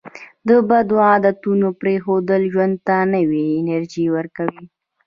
د 0.47 0.49
بدو 0.69 0.95
عادتونو 1.09 1.67
پرېښودل 1.81 2.41
ژوند 2.53 2.75
ته 2.87 2.95
نوې 3.13 3.43
انرژي 3.59 4.05
ورکوي. 4.15 4.63